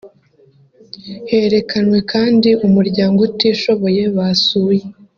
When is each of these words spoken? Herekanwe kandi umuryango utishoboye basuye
Herekanwe 1.29 1.99
kandi 2.11 2.49
umuryango 2.67 3.19
utishoboye 3.29 4.03
basuye 4.15 4.83